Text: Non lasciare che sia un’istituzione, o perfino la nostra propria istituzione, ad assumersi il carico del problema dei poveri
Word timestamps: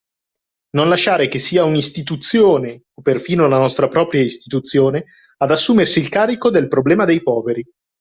Non 0.71 0.89
lasciare 0.89 1.27
che 1.27 1.37
sia 1.37 1.63
un’istituzione, 1.63 2.85
o 2.91 3.01
perfino 3.03 3.47
la 3.47 3.59
nostra 3.59 3.87
propria 3.87 4.23
istituzione, 4.23 5.05
ad 5.37 5.51
assumersi 5.51 5.99
il 5.99 6.09
carico 6.09 6.49
del 6.49 6.67
problema 6.67 7.05
dei 7.05 7.21
poveri 7.21 7.63